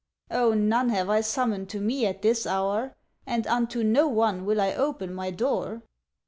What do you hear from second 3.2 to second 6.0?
And unto no one will I open my door.